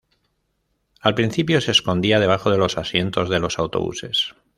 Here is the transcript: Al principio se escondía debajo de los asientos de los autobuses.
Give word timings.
Al 0.99 1.13
principio 1.13 1.61
se 1.61 1.69
escondía 1.69 2.19
debajo 2.19 2.49
de 2.49 2.57
los 2.57 2.79
asientos 2.79 3.29
de 3.29 3.37
los 3.37 3.59
autobuses. 3.59 4.33